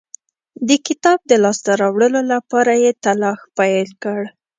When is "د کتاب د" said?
0.67-1.31